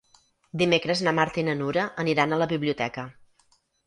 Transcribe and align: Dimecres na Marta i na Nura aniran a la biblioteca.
Dimecres 0.59 1.03
na 1.07 1.11
Marta 1.19 1.39
i 1.41 1.43
na 1.49 1.53
Nura 1.59 1.83
aniran 2.05 2.33
a 2.33 2.39
la 2.43 2.47
biblioteca. 2.55 3.05